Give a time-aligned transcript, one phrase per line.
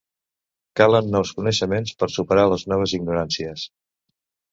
[0.79, 3.67] Calen nous coneixements per superar les noves ignoràncies.